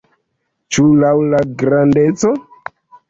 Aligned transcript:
Ĉu 0.77 0.85
laŭ 1.03 1.13
la 1.33 1.41
grandeco? 1.65 2.33